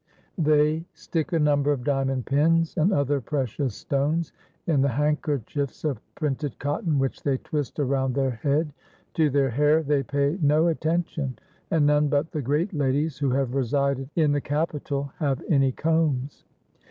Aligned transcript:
"They 0.39 0.87
stick 0.95 1.31
a 1.31 1.37
number 1.37 1.71
of 1.71 1.83
diamond 1.83 2.25
pins 2.25 2.75
and 2.75 2.91
other 2.91 3.21
precious 3.21 3.75
stones 3.75 4.33
in 4.65 4.81
the 4.81 4.89
handkerchiefs 4.89 5.83
of 5.83 6.01
printed 6.15 6.57
cotton 6.57 6.97
which 6.97 7.21
they 7.21 7.37
twist 7.37 7.77
around 7.79 8.15
their 8.15 8.31
head. 8.31 8.73
To 9.13 9.29
their 9.29 9.51
hair 9.51 9.83
they 9.83 10.01
pay 10.01 10.39
no 10.41 10.65
attention, 10.69 11.37
and 11.69 11.85
none 11.85 12.07
but 12.07 12.31
the 12.31 12.41
great 12.41 12.73
ladies 12.73 13.19
who 13.19 13.29
have 13.29 13.53
resided 13.53 14.09
in 14.15 14.31
the 14.31 14.41
capital 14.41 15.11
have 15.19 15.43
any 15.49 15.71
combs. 15.71 16.45